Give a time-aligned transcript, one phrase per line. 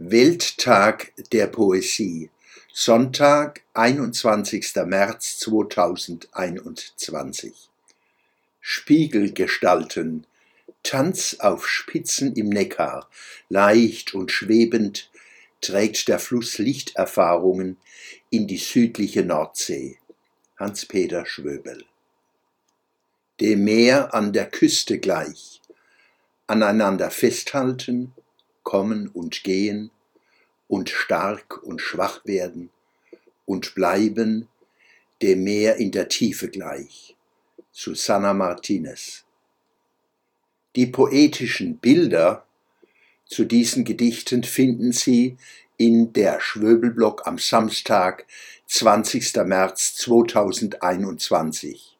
[0.00, 2.30] Welttag der Poesie,
[2.72, 4.76] Sonntag, 21.
[4.86, 7.52] März 2021.
[8.60, 10.24] Spiegelgestalten,
[10.84, 13.10] Tanz auf Spitzen im Neckar,
[13.48, 15.10] leicht und schwebend
[15.60, 17.76] trägt der Fluss Lichterfahrungen
[18.30, 19.98] in die südliche Nordsee.
[20.60, 21.84] Hans-Peter Schwöbel.
[23.40, 25.60] Dem Meer an der Küste gleich,
[26.46, 28.14] aneinander festhalten,
[28.68, 29.90] kommen und gehen
[30.68, 32.68] und stark und schwach werden
[33.46, 34.46] und bleiben
[35.22, 37.16] dem Meer in der Tiefe gleich.
[37.72, 39.24] Susanna Martinez.
[40.76, 42.44] Die poetischen Bilder
[43.24, 45.38] zu diesen Gedichten finden Sie
[45.78, 48.26] in der Schwöbelblock am Samstag,
[48.66, 49.34] 20.
[49.46, 51.97] März 2021.